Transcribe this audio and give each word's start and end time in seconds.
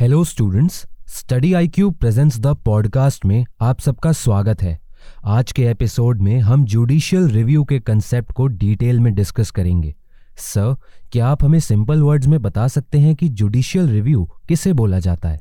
Hello 0.00 0.24
students 0.24 0.86
study 1.06 1.52
I 1.52 1.68
Q 1.68 1.90
presents 1.90 2.38
the 2.40 2.46
podcast 2.46 3.26
में 3.26 3.44
आप 3.60 3.80
सबका 3.80 4.12
स्वागत 4.12 4.62
है। 4.62 4.80
आज 5.24 5.52
के 5.52 5.66
एपिसोड 5.66 6.20
में 6.20 6.38
हम 6.40 6.64
जुडिशियल 6.64 7.28
रिव्यू 7.28 7.64
के 7.64 7.78
कंसेप्ट 7.80 8.32
को 8.32 8.46
डिटेल 8.46 9.00
में 9.00 9.14
डिस्कस 9.14 9.50
करेंगे। 9.50 9.94
सर 10.36 10.74
क्या 11.12 11.26
आप 11.26 11.44
हमें 11.44 11.58
सिंपल 11.60 12.02
वर्ड्स 12.02 12.26
में 12.26 12.42
बता 12.42 12.68
सकते 12.68 12.98
हैं 12.98 13.14
कि 13.14 13.28
जुडिशियल 13.28 13.88
रिव्यू 13.88 14.24
किसे 14.48 14.72
बोला 14.72 15.00
जाता 15.00 15.28
है? 15.28 15.40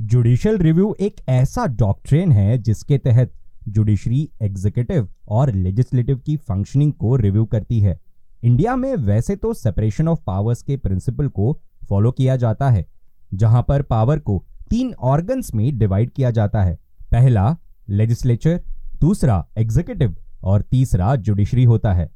जुडिशियल 0.00 0.58
रिव्यू 0.58 0.96
एक 1.00 1.16
ऐसा 1.28 1.66
डॉक्ट्रेन 1.66 2.32
है 2.32 2.58
जिसके 2.58 2.98
तहत 2.98 3.32
जुडिशरी 3.68 4.28
एग्जीक्यूटिव 4.42 5.08
और 5.28 5.54
लेजिस्लेटिव 5.54 6.18
की 6.18 6.36
फंक्शनिंग 6.36 6.92
को 6.92 7.16
रिव्यू 7.16 7.44
करती 7.44 7.80
है। 7.80 7.98
इंडिया 8.42 8.76
में 8.76 8.94
वैसे 8.96 9.36
तो 9.36 9.54
सेपरेशन 9.54 10.08
ऑफ़ 10.08 10.20
पावर्स 10.26 10.62
के 10.62 10.76
प्रिंसिपल 10.76 11.28
को 11.28 11.58
फॉलो 11.88 12.10
किया 12.10 12.36
जाता 12.36 12.70
है। 12.70 12.86
जहाँ 13.32 13.64
पर 13.68 13.82
पावर 13.82 14.18
को 14.18 14.42
तीन 14.70 14.92
ऑर्गन्स 14.94 15.54
में 15.54 15.78
डिवाइड 15.78 16.10
किया 16.10 16.30
जाता 16.30 16.62
है। 16.62 16.78
पहला 17.12 17.56
लेजिस्लेचर 17.88 18.60
दूसरा 19.00 19.44
एग्जीक्यूटिव 19.58 20.16
और 20.42 20.62
तीसरा 20.62 21.14
जुडिशरी 21.16 21.64
होता 21.64 21.92
है। 21.92 22.10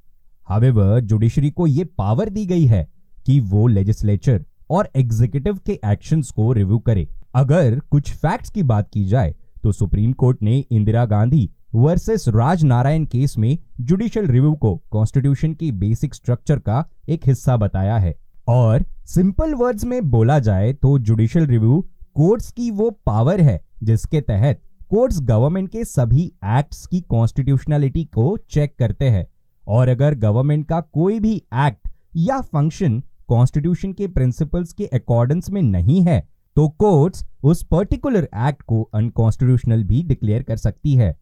हावेवर 0.49 1.01
जुडिशरी 1.01 1.51
को 1.51 1.67
यह 1.67 1.87
पावर 1.99 2.29
दी 2.29 2.45
गई 2.47 2.67
है 2.67 2.87
कि 3.27 3.39
वो 3.41 3.67
लेजिस्लेचर 3.67 4.45
और 4.71 4.89
एग्जीक्यूटिव 4.97 5.59
के 5.67 5.79
एक्शंस 5.85 6.31
को 6.31 6.53
रिव्यू 6.53 6.79
करे। 6.79 7.09
अगर 7.35 7.79
कुछ 7.81 8.13
फैक्ट्स 8.13 8.51
की 8.51 8.63
बात 8.63 8.89
की 8.89 9.05
जाए 9.05 9.35
तो 9.63 9.73
सुप्रीम 9.73 10.13
कोर्ट 10.13 10.43
ने 10.43 10.59
इंदिरा 10.61 11.05
गांधी 11.05 11.49
वर्सेस 11.75 12.25
राज 12.29 12.65
नारायण 12.65 13.05
केस 13.05 13.37
में 13.39 13.59
जुडिशियल 13.81 14.27
रिव्यू 14.27 14.53
को 14.55 14.75
कॉन्स्टिट्यूशन 14.91 15.55
की 15.55 15.71
बेसिक 15.73 16.15
स्ट्रक्चर 16.15 16.59
का 16.59 16.85
एक 17.09 17.27
हिस्सा 17.27 17.57
बताया 17.57 17.97
है। 17.99 18.15
और 18.49 18.85
सिंपल 19.07 19.55
वर्ड्स 19.55 19.85
में 19.85 20.11
बोला 20.11 20.39
जाए 20.39 20.73
तो 20.73 20.99
जुडिशियल 20.99 21.47
रिव्यू 21.47 21.81
कोर्ट्स 22.15 22.51
की 22.53 22.71
वो 22.71 22.91
पावर 23.07 23.41
है, 23.41 23.61
जिसके 23.83 24.21
तहत 24.21 24.61
कोर्ट्स 24.91 25.21
गवर्नमेंट 25.23 25.69
के 25.69 25.85
सभी 25.85 26.25
एक्ट्स 26.51 26.87
की 26.87 27.01
कॉन्स्टिट्यूशनलिटी 27.01 28.05
को 28.07 28.37
चेक 28.51 28.75
करते 28.79 29.09
हैं। 29.09 29.27
और 29.65 29.89
अगर 29.89 30.15
गवर्नमेंट 30.15 30.67
का 30.69 30.81
कोई 30.81 31.19
भी 31.21 31.35
एक्ट 31.57 31.89
या 32.19 32.41
फ़ंक्शन 32.43 33.03
कॉन्स्टिट्यूशन 33.29 33.93
के 33.93 34.07
प्रिंसिपल्स 34.09 34.73
के 34.73 34.87
अकॉर्डेंस 34.87 35.51
में 35.51 35.61
नहीं 35.63 36.01
है 36.03 36.21
तो 36.57 36.69
कोर्ट्स 36.79 37.25
उस 37.43 37.63
पर्टिकुलर 37.65 38.29
एक्ट 38.39 38.63
को 38.63 38.83
अनकॉन्स्टिट्यूशनल 38.95 39.83
भी 39.85 40.03
डिक्लेयर 40.03 40.43
कर 40.43 40.57
सकती 40.57 40.95
है। 40.95 41.15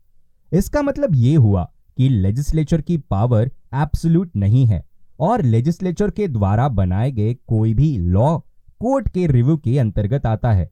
इसका 0.53 0.83
मतलब 0.83 1.15
ये 1.15 1.35
हुआ 1.35 1.65
कि 1.99 2.09
लेजिस्लेचर 2.09 2.81
की 2.81 2.97
पावर 3.01 3.51
एब्सोल्यूट 3.75 4.37
नहीं 4.37 4.67
है। 4.67 4.85
और 5.23 5.43
लेजिस्लेचर 5.43 6.11
के 6.11 6.27
द्वारा 6.29 6.69
बनाए 6.69 7.11
गए 7.11 7.35
कोई 7.35 7.75
भी 7.75 7.97
लॉ 7.99 8.39
कोर्ट 8.81 9.09
के 9.09 9.27
रिव्यू 9.27 9.57
के 9.57 9.79
अंतर्गत 9.79 10.27
आता 10.27 10.53
है। 10.53 10.71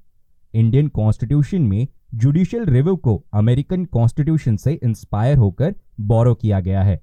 इंडियन 0.54 0.88
कॉन्स्टिट्यूशन 0.88 1.62
में 1.62 1.86
जुडिशियल 2.14 2.64
रिव्यू 2.64 2.96
को 2.96 3.14
अमेरिकन 3.32 3.84
कॉन्स्टिट्यूशन 3.84 4.56
से 4.56 4.72
इंस्पायर 4.72 5.36
होकर 5.36 5.74
बोरो 6.00 6.34
किया 6.34 6.60
गया 6.60 6.82
है। 6.82 7.00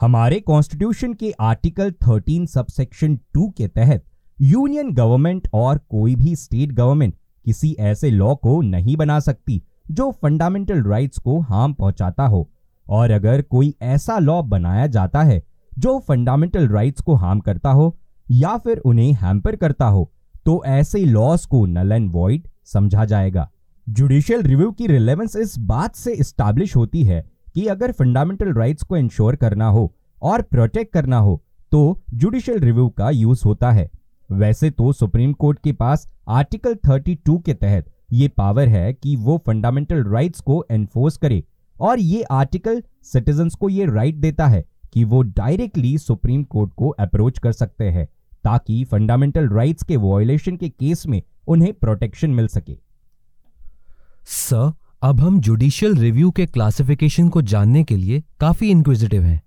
हमारे 0.00 0.40
कॉन्स्टिट्यूशन 0.40 1.14
के 1.14 1.30
आर्टिकल 1.40 1.90
13 2.04 2.46
सबसेक्शन 2.46 3.18
2 3.36 3.48
के 3.56 3.68
तहत 3.68 4.04
यूनियन 4.38 4.92
गवर्नमेंट 4.94 5.48
और 5.54 5.78
कोई 5.78 6.16
भी 6.16 6.36
स्टेट 6.36 6.72
गवर्नमेंट 6.72 7.14
किसी 7.44 7.74
ऐसे 7.80 8.10
लॉ 8.10 8.34
को 8.34 8.60
नहीं 8.60 8.96
बना 8.96 9.20
सकती 9.20 9.62
जो 9.90 10.10
फंडामेंटल 10.22 10.82
राइट्स 10.82 11.18
को 11.18 11.40
हार्म 11.40 11.72
पहुंचाता 11.72 12.26
हो। 12.26 12.48
और 12.86 13.10
अगर 13.10 13.42
कोई 13.42 13.74
ऐसा 13.82 14.18
लॉ 14.18 14.42
बनाया 14.42 14.86
जाता 14.86 15.22
है 15.22 15.42
जो 15.78 15.98
फंडामेंटल 15.98 16.68
राइट्स 16.68 17.00
को 17.00 17.14
हार्म 17.14 17.40
करता 17.40 17.70
हो, 17.70 17.96
या 18.26 18.56
फिर 18.56 18.78
उन्हें 18.78 19.12
हैम्पर 19.14 19.56
करता 19.56 19.86
हो 19.86 20.10
तो 20.46 20.62
ऐसे 20.66 20.98
लॉस 21.00 21.44
को 21.46 21.64
नल 21.66 21.92
एंड 21.92 22.10
वॉइड 22.12 22.46
समझा 22.64 23.04
जाएगा। 23.04 23.48
जुडिशियल 23.86 24.42
रिव्यू 24.42 24.70
की 24.70 24.86
रिलेवेंस 24.86 25.36
इस 25.36 25.58
बात 25.58 25.94
से 25.96 26.14
स्टैब्लिश 26.22 26.74
होती 26.76 27.02
है 27.02 27.24
कि 27.54 27.66
अगर 27.66 27.92
फंडामेंटल 27.92 28.52
राइट्स 28.54 28.82
को 28.82 28.96
इंश्योर 28.96 29.36
करना 29.36 29.68
हो 29.68 29.92
और 30.22 30.42
प्रोटेक्ट 30.42 30.92
करना 30.92 31.18
हो 31.18 31.42
तो 31.72 32.00
जुडिशियल 32.14 32.58
रिव्यू 32.60 32.88
का 32.88 33.10
यूज़ 33.10 33.42
होता 33.44 33.70
है। 33.70 33.88
वैसे 34.30 34.70
तो 34.70 34.92
सुप्रीम 34.92 35.32
कोर्ट 35.32 35.58
के 35.58 35.72
पास 35.72 36.06
आर्टिकल 36.28 36.74
32 36.86 37.42
के 37.42 37.54
तहत 37.54 37.90
ये 38.12 38.28
पावर 38.28 38.68
है 38.68 38.92
कि 38.92 39.14
वो 39.16 39.36
फंडामेंटल 39.46 40.02
राइट्स 40.04 40.40
को 40.40 40.64
एनफोर्स 40.70 41.16
करे, 41.16 41.42
और 41.76 41.98
ये 41.98 42.22
आर्टिकल 42.22 42.82
सिटीजन्स 43.04 43.54
को 43.54 43.68
ये 43.68 43.86
राइट 43.86 44.16
देता 44.16 44.46
है 44.46 44.64
कि 44.92 45.04
वो 45.04 45.22
डायरेक्टली 45.22 45.96
सुप्रीम 45.98 46.42
कोर्ट 46.44 46.72
को 46.72 46.88
अप्रोच 46.88 47.38
कर 47.38 47.52
सकते 47.52 47.90
हैं 47.90 48.06
ताकि 48.44 48.82
फंडामेंटल 48.84 49.48
राइट्स 49.48 49.84
के 49.84 49.96
वॉयलेशन 49.96 50.56
के 50.56 50.68
केस 50.68 51.06
में 51.06 51.22
उन्हें 51.48 51.72
प्रोटेक्शन 51.72 52.30
मिल 52.30 52.46
सके। 52.48 52.76
सर 54.26 54.72
अब 55.02 55.20
हम 55.20 55.40
जुडिशियल 55.40 55.94
रिव्यू 55.94 56.30
के 56.30 56.46
क्लासिफिकेशन 56.46 57.28
को 57.28 57.42
जानने 57.42 57.82
के 57.84 57.96
लिए 57.96 58.22
काफ़ी 58.40 58.70
इंक्विजिटिव 58.70 59.22
हैं। 59.22 59.42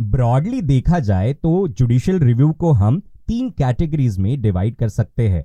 ब्रॉडली 0.00 0.60
देखा 0.62 0.98
जाए 0.98 1.32
तो 1.32 1.66
जुडिशियल 1.68 2.18
रिव्यू 2.18 2.50
को 2.52 2.72
हम 2.72 3.00
तीन 3.28 3.50
कैटेगरीज 3.50 4.18
में 4.18 4.40
डिवाइड 4.42 4.76
कर 4.76 4.88
सकते 4.88 5.28
हैं। 5.28 5.44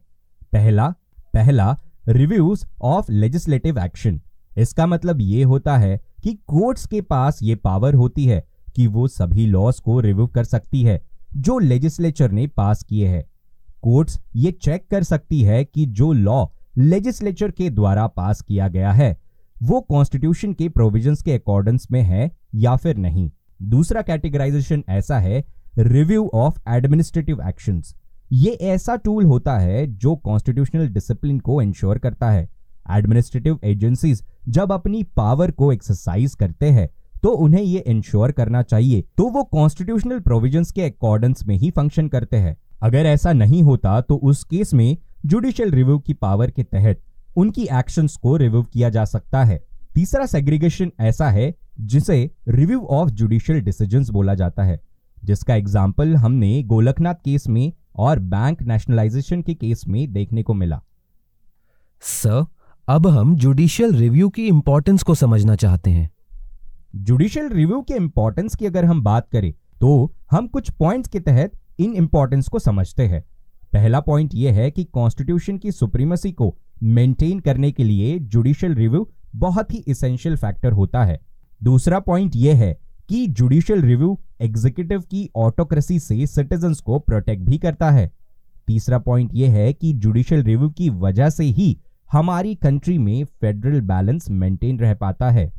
पहला 0.53 0.88
पहला 1.34 1.75
रिव्यूज़ 2.07 2.66
ऑफ़ 2.81 3.12
लेजिस्लेटिव 3.12 3.79
एक्शन 3.79 4.22
इसका 4.57 4.85
मतलब 4.88 5.22
यह 5.22 5.47
होता 5.47 5.78
है 5.78 6.00
कि 6.25 6.34
कोर्ट्स 6.34 6.86
के 6.86 7.02
पास 7.02 7.40
ये 7.44 7.56
पावर 7.56 7.94
होती 7.94 8.25
है 8.25 8.47
कि 8.75 8.88
वो 8.88 9.08
सभी 9.08 9.46
लॉस 9.46 9.80
को 9.80 10.00
रिव्यू 10.00 10.28
कर 10.28 10.44
सकती 10.44 10.84
है, 10.84 11.02
जो 11.38 11.59
लेजिस्लेचर 11.59 12.31
ने 12.31 12.47
पास 12.47 12.84
किए 12.84 13.08
हैं। 13.08 13.25
कोर्ट्स 13.81 14.19
ये 14.36 14.52
चेक 14.52 14.88
कर 14.91 15.03
सकती 15.03 15.41
है 15.41 15.66
कि 15.66 15.86
जो 15.86 16.13
लॉ 16.13 16.46
लेजिस्लेचर 16.78 17.52
के 17.52 17.69
द्वारा 17.69 18.08
पास 18.08 18.41
किया 18.41 18.68
गया 18.68 18.91
है, 18.91 19.18
वो 19.63 19.81
कॉन्स्टिट्यूशन 19.81 20.53
के 20.53 20.69
प्रोविजंस 20.69 21.22
के 21.22 21.34
अकॉर्डेंस 21.34 21.88
में 21.91 22.02
है 22.02 22.31
या 22.56 22.75
फिर 22.75 22.97
नहीं। 22.97 23.31
दूसरा 23.62 24.02
कैटेगराइजेशन 24.02 24.84
ऐसा 24.90 25.19
है, 25.19 25.46
रिव्यू 25.78 26.31
ऑफ़ 26.34 26.59
एडमिनिस्ट्रेटिव 26.69 27.42
एक्शंस। 27.47 27.96
ये 28.31 28.52
ऐसा 28.52 28.96
टूल 28.96 29.25
होता 29.25 29.57
है 29.57 29.88
जो 29.88 30.16
कॉन्स्टिट्यूशनल 30.16 30.88
डिसिप्लिन 30.88 31.40
को 31.40 31.62
इंश्योर 31.62 31.97
करता 31.97 32.31
है। 32.31 32.54
एडमिनिस्ट्रेटिव 32.90 33.59
एजेंसीज 33.63 34.23
जब 34.50 34.72
अपनी 34.72 35.03
पावर 35.16 35.51
को 35.51 35.72
एक्सरसाइज 35.72 36.35
करते 36.35 36.69
हैं 36.69 36.90
तो 37.23 37.29
उन्हें 37.29 37.62
ये 37.62 37.79
इंश्योर 37.88 38.31
करना 38.31 38.62
चाहिए 38.63 39.03
तो 39.18 39.29
वो 39.29 39.44
कॉन्स्टिट्यूशनल 39.44 40.19
प्रोविजंस 40.19 40.72
के 40.72 40.81
अकॉर्डेंस 40.84 41.45
में 41.47 41.56
ही 41.56 41.69
फ़ंक्शन 41.72 42.07
करते 42.07 42.38
हैं। 42.38 42.56
अगर 42.84 43.06
ऐसा 43.06 43.34
नहीं 43.34 43.62
होता 43.63 44.00
तो 44.01 44.16
उस 44.24 44.44
केस 44.44 44.74
में 44.74 44.97
जुडिशियल 45.25 45.72
रिव्यू 45.72 45.97
की 46.00 46.13
पावर 46.16 46.51
के 46.51 46.63
तहत 46.63 47.01
उनकी 47.38 47.68
एक्शंस 47.74 48.16
को 48.16 48.35
रिव्यू 48.38 48.62
किया 48.63 48.90
जा 48.90 49.06
सकता 49.06 49.44
है। 49.44 49.59
तीसरा 49.95 50.25
सेग्रीगेशन 50.25 50.91
ऐसा 51.00 51.29
है, 51.29 51.53
जिसे 51.79 52.31
रिव्यू 52.47 52.79
ऑफ़ 52.81 53.09
जुडिशियल 53.12 53.62
डिसीजंस 53.62 54.09
बोला 54.09 54.34
जाता 54.35 54.63
है, 54.63 54.79
जिसका 55.18 55.56
एग्ज़ाम्पल 55.56 56.16
हमने 56.16 56.62
गोलकनाथ 56.63 57.16
केस 57.16 57.47
में 57.47 57.72
और 57.95 58.19
बैंक 58.22 58.62
नेशनलाइजेशन 58.63 59.41
के 59.41 59.53
केस 59.53 59.84
में 59.88 60.12
देखने 60.13 60.44
को 60.44 60.53
मिला। 60.53 60.81
सर 62.01 62.45
अब 62.88 63.06
हम 63.07 63.34
जुडिशियल 63.35 63.94
रिव्यू 63.96 64.28
की 64.29 64.46
इंपॉर्टेंस 64.47 65.03
को 65.03 65.13
समझना 65.16 65.56
चाहते 65.56 65.91
हैं। 65.91 66.09
जुडिशियल 66.96 67.47
रिव्यू 67.50 67.79
के 67.81 67.94
इंपॉर्टेंस 67.94 68.56
की 68.56 68.66
अगर 68.66 68.85
हम 68.85 69.01
बात 69.03 69.28
करें 69.29 69.51
तो 69.81 70.12
हम 70.31 70.47
कुछ 70.47 70.69
पॉइंट्स 70.72 71.09
के 71.09 71.19
तहत 71.19 71.51
इन 71.79 71.94
इंपॉर्टेंस 71.94 72.47
को 72.47 72.59
समझते 72.59 73.06
हैं। 73.06 73.24
पहला 73.74 74.00
पॉइंट 74.00 74.35
यह 74.35 74.53
है 74.53 74.69
कि 74.72 74.84
कॉन्स्टिट्यूशन 74.84 75.57
की 75.57 75.72
सुप्रीमसी 75.72 76.31
को 76.31 76.53
मेंटेन 76.84 77.40
करने 77.40 77.72
के 77.72 77.84
लिए 77.84 78.19
जुडिशियल 78.19 78.75
रिव्यू 78.75 79.07
बहुत 79.35 79.74
ही 79.74 79.84
इसेंशियल 79.88 80.35
फैक्टर 80.35 80.72
होता 80.72 81.03
है। 81.03 81.19
दूसरा 81.62 82.00
पॉइंट 82.00 82.35
यह 82.35 82.57
है 82.57 82.72
कि 83.09 83.25
जुडिशियल 83.29 83.81
रिव्यू 83.81 84.18
एग्जीक्यूटिव 84.41 85.01
की 85.01 85.29
ऑटोक्रेसी 85.38 86.00
से 86.00 86.28
सिटीजन्स 86.28 86.81
को 86.81 87.00
प्रोटेक्ट 87.00 87.44
भी 87.44 87.57
करता 87.57 87.90
है। 87.91 88.12
तीसरा 88.68 88.97
पॉइंट 89.00 89.31
यह 89.34 89.51
है 89.51 89.72
कि 89.74 89.94
जुडिशियल 89.95 90.44
रिव्यू 90.44 90.69
की 90.69 90.89
वजह 90.92 91.30
से 91.30 91.44
ही 91.45 91.77
हमारी 92.10 92.54
कंट्री 92.56 92.98
में 92.98 93.24
फेडरल 93.42 93.80
बैलेंस 93.84 94.30
मेंटेन 94.31 94.80
रह 94.80 94.94
पाता 94.94 95.30
है, 95.30 95.52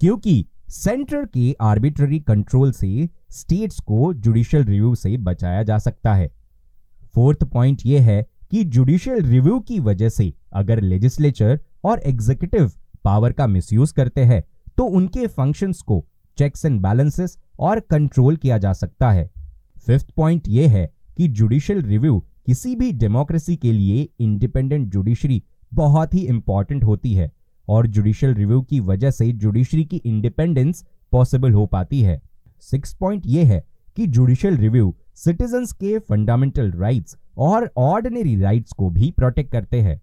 क्योंकि 0.00 0.44
सेंटर 0.70 1.24
के 1.26 1.54
आर्बिट्ररी 1.60 2.18
कंट्रोल 2.20 2.72
से 2.72 3.08
स्टेट्स 3.30 3.80
को 3.80 4.12
जुडिशियल 4.14 4.64
रिव्यू 4.64 4.94
से 4.94 5.16
बचाया 5.18 5.62
जा 5.62 5.78
सकता 5.78 6.14
है। 6.14 6.30
फोर्थ 7.14 7.44
पॉइंट 7.44 7.82
यह 7.86 8.02
है 8.02 8.22
कि 8.50 8.64
जुडिशियल 8.66 9.22
रिव्यू 9.22 9.58
की 9.60 9.78
वजह 9.80 10.08
से 10.08 10.32
अगर 10.52 10.80
लेजिस्लेचर 10.80 11.58
और 11.84 12.00
एग्जीक्यूटिव 12.00 12.70
पावर 13.04 13.32
का 13.32 13.46
मिसयूज 13.46 13.92
करते 13.92 14.24
हैं 14.24 14.42
तो 14.76 14.84
उनके 14.86 15.26
फ़ंक्शंस 15.28 15.80
को 15.82 16.04
चेक्स 16.38 16.64
एंड 16.64 16.80
बैलेंसेस 16.80 17.38
और 17.60 17.80
कंट्रोल 17.80 18.36
किया 18.36 18.58
जा 18.58 18.72
सकता 18.72 19.10
है। 19.10 19.30
फिफ्थ 19.86 20.10
पॉइंट 20.10 20.48
यह 20.48 20.70
है 20.70 20.86
कि 21.16 21.28
जुडिशियल 21.30 21.82
रिव्यू 21.82 22.18
किसी 22.46 22.74
भी 22.76 22.92
डेमोक्रेसी 22.94 23.56
के 23.56 23.72
लिए 23.72 24.08
इंडिपेंडेंट 24.20 24.88
जुडिशरी 24.92 25.42
बहुत 25.72 26.14
ही 26.14 26.20
इंपॉर्टेंट 26.20 26.84
होती 26.84 27.14
है 27.14 27.30
और 27.68 27.86
जुडिशियल 27.86 28.34
रिव्यू 28.34 28.60
की 28.60 28.80
वजह 28.80 29.10
से 29.10 29.30
जुडिशरी 29.32 29.84
की 29.84 29.96
इंडिपेंडेंस 29.96 30.84
पॉसिबल 31.12 31.52
हो 31.52 31.66
पाती 31.66 32.00
है। 32.00 32.20
सिक्स 32.62 32.94
पॉइंट 32.94 33.22
यह 33.26 33.52
है 33.52 33.64
कि 33.96 34.06
जुडिशियल 34.06 34.56
रिव्यू 34.56 34.94
सिटीजन्स 35.14 35.72
के 35.72 35.98
फंडामेंटल 35.98 36.70
राइट्स 36.72 37.16
और 37.38 37.70
ऑर्डिनरी 37.78 38.40
राइट्स 38.40 38.72
को 38.72 38.90
भी 38.90 39.10
प्रोटेक्ट 39.10 39.52
करते 39.52 39.80
हैं। 39.80 40.00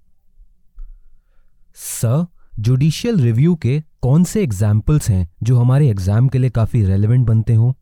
सर 1.76 2.26
जुडिशियल 2.60 3.20
रिव्यू 3.20 3.56
के 3.56 3.80
कौन 4.02 4.24
से 4.24 4.44
एग्जाम्पल्स 4.44 5.10
हैं 5.10 5.28
जो 5.44 5.58
हमारे 5.58 5.90
एग्ज़ाम 5.90 6.28
के 6.28 6.38
लिए 6.38 6.50
काफ़ी 6.50 6.84
रेलेवेंट 6.86 7.28
बनते 7.28 7.54
हो? 7.54 7.76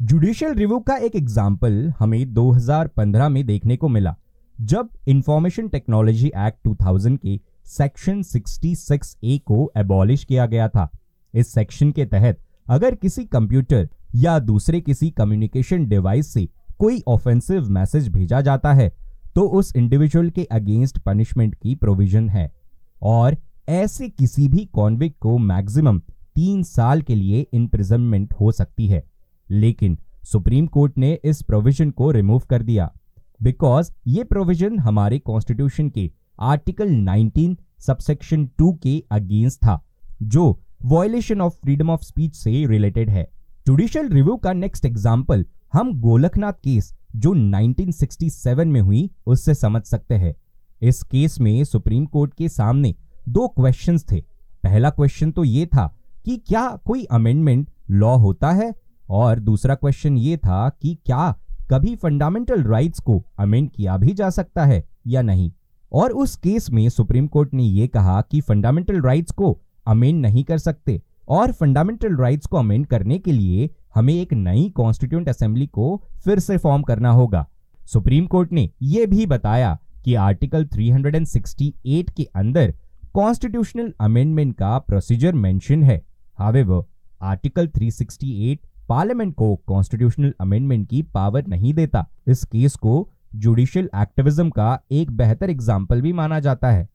जुडिशियल 0.00 0.54
रिव्यू 0.54 0.78
का 0.78 0.96
एक 0.96 1.16
एग्ज़ाम्पल 1.16 1.92
हमें 1.98 2.34
2015 2.34 3.28
में 3.28 3.44
देखने 3.46 3.76
को 3.76 3.88
मिला। 3.88 4.14
जब 4.60 4.88
इंफॉर्मेशन 5.08 5.68
टेक्नोलॉजी 5.68 6.26
एक्ट 6.26 6.68
2000 6.68 7.16
के 7.18 7.38
सेक्शन 7.66 8.22
66 8.22 9.16
ए 9.24 9.38
को 9.38 9.70
एबॉलिश 9.76 10.24
किया 10.24 10.46
गया 10.46 10.68
था, 10.68 10.88
इस 11.34 11.52
सेक्शन 11.52 11.90
के 11.92 12.04
तहत 12.04 12.38
अगर 12.66 12.94
किसी 12.94 13.24
कंप्यूटर 13.24 13.88
या 14.14 14.38
दूसरे 14.38 14.80
किसी 14.80 15.10
कम्युनिकेशन 15.10 15.86
डिवाइस 15.86 16.32
से 16.32 16.48
कोई 16.78 17.02
ऑफेंसिव 17.08 17.68
मैसेज 17.70 18.08
भेजा 18.08 18.40
जाता 18.40 18.72
है 18.72 18.92
तो 19.34 19.42
उस 19.48 19.72
इंडिविजुअल 19.76 20.30
के 20.30 20.44
अगेंस्ट 20.44 20.98
पनिशमेंट 20.98 21.54
की 21.54 21.74
प्रोविज़न 21.74 22.28
है। 22.28 22.50
और 23.02 23.36
ऐसे 23.68 24.08
किसी 24.08 24.48
भी 24.48 24.64
कॉन्विक 24.64 25.16
को 25.20 25.38
मैक्सिमम 25.38 25.98
तीन 26.34 26.62
साल 26.62 27.02
के 27.02 27.14
लिए 27.14 27.46
इम्प्रिजनमेंट 27.52 28.34
हो 28.40 28.52
सकती 28.52 28.86
है। 28.88 29.02
लेकिन 29.50 29.98
सुप्रीम 30.24 30.66
कोर्ट 30.66 30.98
ने 30.98 31.18
इस 31.24 31.42
प्रोविज़न 31.42 31.90
को 31.90 32.10
रिमूव 32.10 32.42
कर 32.50 32.62
दिया। 32.62 32.92
बिकॉज़ 33.40 33.90
ये 34.08 34.24
प्रोविज़न 34.24 34.78
हमारे 34.78 35.18
कॉन्स्टिट्यूशन 35.20 35.88
के 35.88 36.10
आर्टिकल 36.42 36.90
19 37.04 37.54
सबसेक्शन 37.80 38.48
2 38.60 38.72
के 38.82 39.02
अगेंस्ट 39.10 39.58
था, 39.58 39.80
जो 40.22 40.60
violation 40.84 41.40
of 41.40 41.54
freedom 41.54 41.90
of 41.90 42.02
speech 42.02 42.34
से 42.34 42.64
रिलेटेड 42.66 43.10
है। 43.10 43.26
जुडिशियल 43.66 44.08
रिव्यू 44.08 44.36
का 44.36 44.52
नेक्स्ट 44.54 44.84
एग्ज़ाम्पल 44.84 45.44
हम 45.72 45.92
गोलखनाथ 46.00 46.52
केस 46.54 46.92
जो 47.16 47.34
1967 47.34 48.66
में 48.66 48.80
हुई, 48.80 49.10
उससे 49.26 49.54
समझ 49.54 49.82
सकते 49.84 50.14
हैं। 50.14 50.34
इस 50.82 51.02
केस 51.02 51.38
में 51.40 51.64
सुप्रीम 51.64 52.04
कोर्ट 52.06 52.34
के 52.34 52.48
सामने 52.48 52.94
दो 53.28 53.46
क्वेश्चंस 53.48 54.04
थे। 54.12 54.20
पहला 54.64 54.90
क्वेश्चन 54.90 55.30
तो 55.30 55.44
ये 55.44 55.66
था 55.66 55.86
कि 56.24 56.36
क्या 56.38 56.68
कोई 56.86 57.04
अमेंडमेंट 57.04 57.68
लॉ 57.90 58.16
होता 58.16 58.50
है, 58.52 58.72
और 59.08 59.38
दूसरा 59.40 59.74
क्वेश्चन 59.74 60.16
ये 60.18 60.36
था 60.36 60.68
कि 60.72 60.94
क्या 61.06 61.34
कभी 61.70 61.96
फंडामेंटल 61.96 62.62
राइट्स 62.62 63.00
को 63.00 63.26
अमेंड 63.38 63.70
किया 63.70 63.96
भी 63.96 64.14
जा 64.14 64.30
सकता 64.30 64.64
है 64.64 64.84
या 65.06 65.22
नहीं? 65.22 65.52
और 65.92 66.10
उस 66.10 66.36
केस 66.36 66.70
में 66.70 66.88
सुप्रीम 66.88 67.26
कोर्ट 67.26 67.54
ने 67.54 67.62
यह 67.62 67.86
कहा 67.86 68.20
कि 68.20 68.40
फंडामेंटल 68.40 69.00
राइट्स 69.02 69.32
को 69.32 69.60
अमेंड 69.86 70.20
नहीं 70.20 70.44
कर 70.44 70.58
सकते 70.58 71.02
और 71.28 71.52
फंडामेंटल 71.52 72.16
राइट्स 72.16 72.46
को 72.46 72.56
अमेंड 72.56 72.86
करने 72.86 73.18
के 73.18 73.32
लिए 73.32 73.70
हमें 73.94 74.14
एक 74.14 74.32
नई 74.32 74.68
कॉन्स्टिट्यूंट 74.70 75.28
असेंबली 75.28 75.66
को 75.66 76.02
फिर 76.24 76.38
से 76.38 76.56
फॉर्म 76.56 76.82
करना 76.82 77.10
होगा। 77.10 77.46
सुप्रीम 77.86 78.26
कोर्ट 78.26 78.52
ने 78.52 78.70
यह 78.82 79.06
भी 79.06 79.26
बताया 79.26 79.78
कि 80.04 80.14
आर्टिकल 80.14 80.64
368 80.64 82.10
के 82.10 82.24
अंदर 82.24 82.74
कॉन्स्टिट्यूशनल 83.14 83.92
अमेंडमेंट 84.00 84.54
का 84.56 84.78
प्रोसीजर 84.78 85.32
मेंशन 85.32 85.82
है। 85.82 86.02
हावेवर 86.38 86.84
आर्टिकल 87.22 87.66
368 87.66 88.67
पार्लियामेंट 88.88 89.34
को 89.34 89.54
कॉन्स्टिट्यूशनल 89.66 90.32
अमेंडमेंट 90.40 90.88
की 90.88 91.02
पावर 91.04 91.46
नहीं 91.46 91.72
देता। 91.74 92.06
इस 92.28 92.44
केस 92.44 92.76
को 92.76 93.08
जुडिशियल 93.36 93.88
एक्टिविज्म 93.96 94.50
का 94.50 94.78
एक 94.92 95.10
बेहतर 95.12 95.50
एग्ज़ाम्पल 95.50 96.00
भी 96.00 96.12
माना 96.12 96.40
जाता 96.40 96.70
है। 96.70 96.88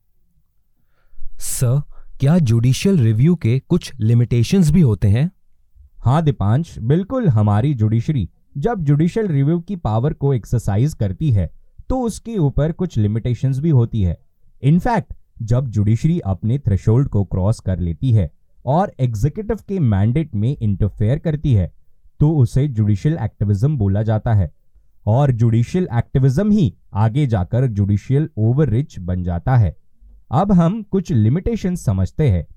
सर 1.42 1.82
क्या 2.20 2.38
जुडिशियल 2.40 3.00
रिव्यू 3.00 3.36
के 3.36 3.58
कुछ 3.60 3.92
लिमिटेशंस 4.00 4.72
भी 4.72 4.82
होते 4.82 5.08
हैं? 5.08 5.30
हाँ 5.98 6.22
दीपांश 6.24 6.78
बिल्कुल 6.82 7.28
हमारी 7.30 7.74
जुडिशरी 7.74 8.28
जब 8.58 8.84
जुडिशियल 8.84 9.28
रिव्यू 9.28 9.60
की 9.60 9.76
पावर 9.78 10.14
को 10.14 10.34
एक्सरसाइज 10.34 10.94
करती 10.94 11.32
है 11.32 11.50
तो 11.90 12.00
उसके 12.02 12.38
ऊपर 12.38 12.72
कुछ 12.72 12.98
लिमिटेशंस 12.98 13.60
भी 13.60 13.70
होती 13.72 14.02
है। 14.02 14.18
इनफैक्ट 14.64 15.14
जब 15.42 15.68
जुडिशरी 15.68 16.20
अपने 16.22 16.58
थ्रेशोल्ड 16.60 17.08
को 17.10 17.24
क्रॉस 17.26 17.60
कर 17.60 17.80
लेती 17.80 18.12
है 18.12 18.30
और 18.66 18.92
एग्जीक्यूटिव 19.00 19.60
के 19.68 19.80
मैंडेट 19.82 20.36
में 20.36 20.50
इंटरफेयर 20.52 21.20
करती 21.20 21.54
है 21.54 21.72
तो 22.20 22.32
उसे 22.32 22.68
जुडिशियल 22.68 23.18
एक्टिविज्म 23.22 23.78
बोला 23.78 24.04
जाता 24.04 24.34
है। 24.34 24.52
और 25.06 25.32
जुडिशियल 25.32 25.88
एक्टिविज्म 25.94 26.52
ही 26.52 26.74
आगे 26.94 27.28
जाकर 27.28 27.68
जुडिशियल 27.68 28.30
ओवररिच 28.38 29.00
बन 29.00 29.24
जाता 29.24 29.56
है। 29.56 29.76
अब 30.32 30.52
हम 30.52 30.84
कुछ 30.84 31.12
लिमिटेशन 31.12 31.76
समझते 31.76 32.30
हैं। 32.30 32.48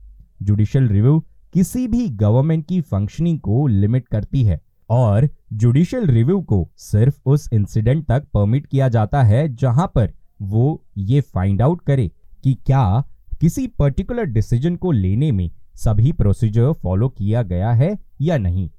जुडिशियल 0.42 0.88
रिव्यू 0.88 1.24
किसी 1.52 1.88
भी 1.88 2.08
गवर्नमेंट 2.08 2.66
की 2.66 2.80
फंक्शनिंग 2.80 3.40
को 3.40 3.66
लिमिट 3.66 4.08
करती 4.08 4.44
है। 4.44 4.60
और 4.90 5.28
जुडिशियल 5.52 6.06
रिव्यू 6.06 6.40
को 6.40 6.70
सिर्फ़ 6.76 7.20
उस 7.26 7.48
इंसिडेंट 7.52 8.06
तक 8.06 8.24
परमिट 8.34 8.66
किया 8.66 8.88
जाता 8.88 9.22
है 9.22 9.54
जहाँ 9.54 9.92
पर 9.94 10.12
वो 10.42 10.84
ये 10.98 11.20
फाइंड 11.20 11.62
आउट 11.62 11.80
करे 11.80 12.10
कि 12.44 12.54
क्या 12.54 13.04
किसी 13.40 13.66
पर्टिकुलर 13.66 14.24
डिसीज़न 14.24 14.76
को 14.76 14.92
लेने 14.92 15.32
में 15.32 15.50
सभी 15.74 16.12
प्रोसीजर 16.12 16.72
फॉलो 16.72 17.08
किया 17.08 17.42
गया 17.42 17.72
है 17.72 17.98
या 18.20 18.38
नहीं। 18.38 18.70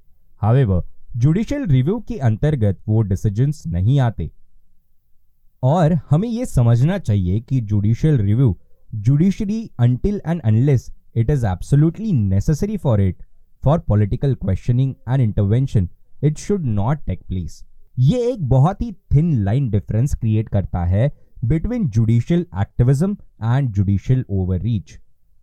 हावेवर 0.41 0.81
जुडिशियल 1.17 1.65
रिव्यू 1.65 1.99
के 2.07 2.17
अंतर्गत 2.17 2.79
वो 2.87 3.01
डिसीजंस 3.01 3.63
नहीं 3.67 3.99
आते। 3.99 4.29
और 5.63 5.93
हमें 6.09 6.27
यह 6.29 6.45
समझना 6.45 6.97
चाहिए 6.97 7.39
कि 7.39 7.61
judicial 7.61 8.17
review 8.17 8.57
judiciary 8.95 9.69
until 9.79 10.21
and 10.27 10.41
unless 10.41 10.89
it 11.15 11.29
is 11.29 11.45
absolutely 11.45 12.11
necessary 12.11 12.77
for 12.77 13.01
it 13.01 13.23
for 13.63 13.79
political 13.79 14.35
questioning 14.35 14.93
and 15.09 15.21
intervention 15.21 15.89
it 16.23 16.37
should 16.37 16.65
not 16.65 17.05
take 17.05 17.21
place 17.27 17.63
ये 17.99 18.31
एक 18.31 18.47
बहुत 18.49 18.81
ही 18.81 18.91
थिन 19.13 19.33
लाइन 19.43 19.69
डिफरेंस 19.69 20.15
क्रिएट 20.15 20.49
करता 20.49 20.83
है 20.85 21.11
between 21.45 21.87
judicial 21.89 22.45
activism 22.61 23.17
and 23.43 23.69
judicial 23.69 24.25
overreach 24.29 24.97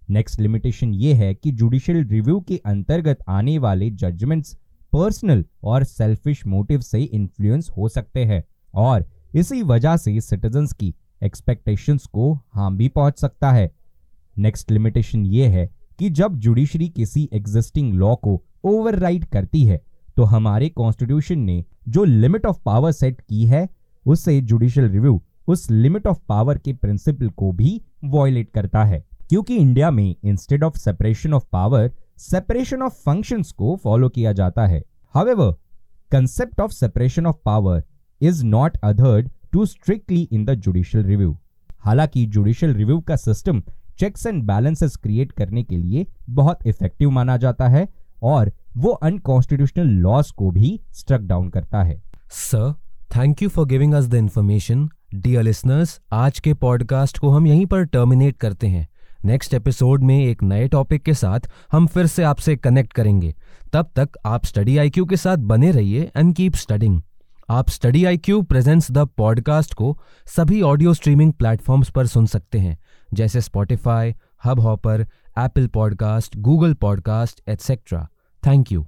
next 0.08 0.40
limitation 0.40 0.92
ये 0.94 1.12
है 1.14 1.34
कि 1.34 1.52
judicial 1.52 2.04
review 2.04 2.40
के 2.40 2.56
अंतर्गत 2.66 3.18
आने 3.28 3.58
वाले 3.58 3.90
जजमेंट्स 3.90 4.56
पर्सनल 4.94 5.44
और 5.64 5.84
सेल्फिश 5.84 6.46
मोटिव 6.46 6.80
से 6.80 7.00
इन्फ्लुएंस 7.00 7.68
हो 7.70 7.88
सकते 7.88 8.24
हैं। 8.24 8.42
और 8.74 9.04
इसी 9.34 9.62
वजह 9.62 9.96
से 9.96 10.20
सिटीजन्स 10.20 10.72
की 10.72 10.94
एक्सपेक्टेशंस 11.22 12.06
को 12.06 12.32
हार्म 12.54 12.76
भी 12.76 12.88
पहुँच 12.88 13.18
सकता 13.18 13.50
है। 13.52 13.70
नेक्स्ट 14.36 14.70
लिमिटेशन 14.70 15.24
ये 15.26 15.46
है 15.46 15.68
कि 15.98 16.10
जब 16.10 16.36
जुडिशरी 16.36 16.88
किसी 16.88 17.28
एग्जिस्टिंग 17.32 17.92
लॉ 17.94 18.14
को 18.16 18.42
ओवरराइड 18.64 19.24
करती 19.24 19.64
है 19.64 19.80
तो 20.16 20.24
हमारे 20.24 20.68
कॉन्स्टिट्यूशन 20.68 21.38
ने 21.38 21.64
जो 21.88 22.04
लिमिट 22.04 22.46
ऑफ़ 22.46 22.58
पावर 22.64 22.92
सेट 22.92 23.20
की 23.20 23.44
है 23.46 23.68
उससे 24.06 24.40
जुडिशियल 24.40 24.88
रिव्यू 24.88 25.20
उस 25.48 25.70
लिमिट 25.70 26.06
ऑफ़ 26.06 26.18
पावर 26.28 26.58
के 26.58 26.72
प्रिंसिपल 26.72 27.28
को 27.30 27.52
भी 27.52 27.80
वॉयलेट 28.04 28.50
करता 28.50 28.84
है। 28.84 29.04
क्योंकि 29.28 29.56
इंडिया 29.56 29.90
में 29.90 30.14
instead 30.24 30.64
of 30.64 30.78
separation 30.78 31.34
of 31.34 31.44
power 31.52 31.92
separation 32.18 32.82
of 32.82 32.92
functions 32.92 33.52
को 33.52 33.76
फॉलो 33.76 34.08
किया 34.08 34.32
जाता 34.32 34.66
है। 34.66 34.82
However 35.14 35.54
concept 36.12 36.60
of 36.60 36.72
separation 36.72 37.26
of 37.26 37.36
power 37.44 37.82
is 38.20 38.44
not 38.44 38.76
adhered 38.84 39.30
to 39.52 39.66
strictly 39.66 40.28
in 40.32 40.44
the 40.44 40.54
judicial 40.54 41.04
review 41.04 41.38
हालाँकि 41.80 42.26
जुडिशियल 42.26 42.74
रिव्यू 42.74 43.00
का 43.00 43.16
system 43.16 43.62
checks 43.98 44.26
and 44.26 44.42
balances 44.42 44.96
create 44.96 45.32
करने 45.32 45.62
के 45.62 45.76
लिए 45.76 46.06
बहुत 46.30 46.66
इफ़ेक्टिव 46.66 47.10
माना 47.10 47.36
जाता 47.36 47.68
है 47.68 47.88
और 48.22 48.52
वो 48.76 48.90
अनकॉन्स्टिट्यूशनल 48.90 49.86
लॉस 49.86 50.30
को 50.30 50.50
भी 50.50 50.80
स्ट्रक 50.92 51.20
डाउन 51.20 51.50
करता 51.50 51.82
है। 51.82 52.02
Sir 52.30 52.74
thank 53.16 53.42
you 53.42 53.48
for 53.48 53.66
giving 53.66 53.94
us 53.94 54.06
the 54.06 54.14
information 54.14 54.88
dear 55.14 55.42
listeners 55.42 56.00
आज 56.12 56.40
के 56.40 56.54
पॉडकास्ट 56.54 57.18
को 57.18 57.30
हम 57.30 57.46
यहीं 57.46 57.66
पर 57.66 57.84
टर्मिनेट 57.84 58.36
करते 58.36 58.66
हैं। 58.66 58.88
नेक्स्ट 59.24 59.54
एपिसोड 59.54 60.02
में 60.02 60.24
एक 60.24 60.42
नए 60.42 60.68
टॉपिक 60.68 61.02
के 61.02 61.14
साथ 61.14 61.40
हम 61.72 61.86
फिर 61.86 62.06
से 62.06 62.22
आपसे 62.22 62.56
कनेक्ट 62.56 62.92
करेंगे। 62.92 63.34
तब 63.72 63.90
तक 63.96 64.08
आप 64.26 64.44
स्टडी 64.44 64.78
आईक्यू 64.78 65.04
के 65.04 65.16
साथ 65.16 65.36
बने 65.36 65.70
रहिए 65.70 66.10
एंड 66.16 66.34
कीप 66.34 66.54
स्टडिंग 66.54 67.02
आप 67.50 67.68
study 67.68 68.04
I 68.04 68.16
Q 68.16 68.42
presents 68.42 68.90
the 68.90 68.98
podcast 68.98 69.74
को 69.74 70.00
सभी 70.26 70.62
ऑडियो 70.62 70.94
स्ट्रीमिंग 70.94 71.32
प्लेटफॉर्म्स 71.32 71.90
पर 71.90 72.06
सुन 72.06 72.26
सकते 72.26 72.58
हैं, 72.58 72.78
जैसे 73.14 73.40
Spotify 73.40 74.14
Hubhopper 74.60 75.06
Apple 75.38 75.66
podcast 75.66 76.36
Google 76.36 76.74
podcast 76.74 77.40
etcetera 77.48 78.08
thank 78.46 78.72
you 78.72 78.86